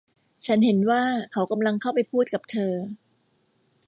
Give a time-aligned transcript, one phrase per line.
[0.45, 1.01] ฉันเห็นว่า
[1.31, 2.73] เขากำลังเข้าไปพูดกับเธอ